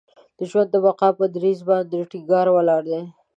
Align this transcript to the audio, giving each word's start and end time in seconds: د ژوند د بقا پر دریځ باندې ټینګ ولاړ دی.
د 0.37 0.39
ژوند 0.49 0.69
د 0.71 0.75
بقا 0.85 1.09
پر 1.17 1.27
دریځ 1.35 1.59
باندې 1.69 2.07
ټینګ 2.11 2.27
ولاړ 2.55 2.81
دی. 2.89 3.01